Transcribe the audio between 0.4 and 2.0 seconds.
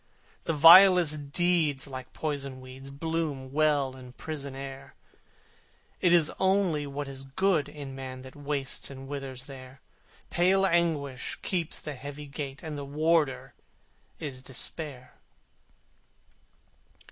The vilest deeds